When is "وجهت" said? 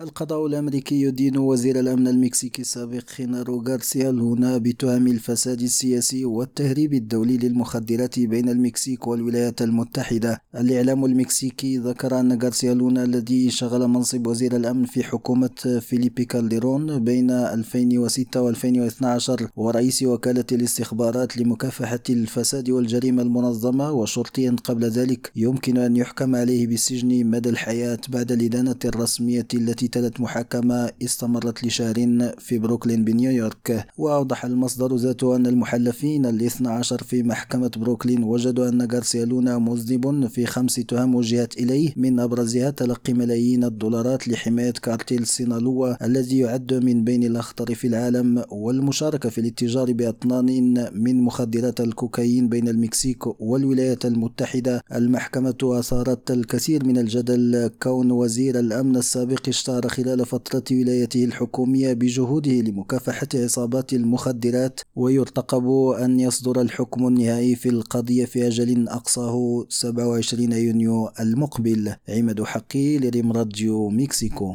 41.14-41.56